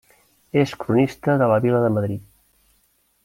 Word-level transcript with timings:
És 0.61 0.71
cronista 0.83 1.35
de 1.43 1.51
la 1.53 1.59
vila 1.67 1.81
de 1.85 1.93
Madrid. 1.99 2.25